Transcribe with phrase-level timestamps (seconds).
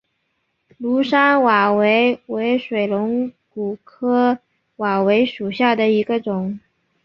[0.79, 4.39] 庐山瓦韦为水龙骨科
[4.77, 6.59] 瓦韦属下的一个种。